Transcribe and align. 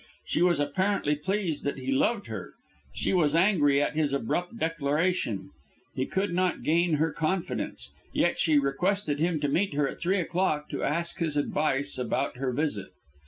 She 0.25 0.41
was 0.41 0.59
apparently 0.59 1.15
pleased 1.15 1.63
that 1.63 1.77
he 1.77 1.91
loved 1.91 2.25
her; 2.25 2.53
she 2.91 3.13
was 3.13 3.35
angry 3.35 3.79
at 3.79 3.93
his 3.95 4.13
abrupt 4.13 4.57
declaration; 4.57 5.51
he 5.93 6.07
could 6.07 6.33
not 6.33 6.63
gain 6.63 6.93
her 6.95 7.11
confidence; 7.13 7.91
yet 8.11 8.39
she 8.39 8.57
requested 8.57 9.19
him 9.19 9.39
to 9.41 9.47
meet 9.47 9.75
her 9.75 9.87
at 9.87 9.99
three 9.99 10.19
o'clock 10.19 10.69
to 10.69 10.81
ask 10.81 11.19
his 11.19 11.37
advice 11.37 11.99
about 11.99 12.37
her 12.37 12.51
visit. 12.51 12.93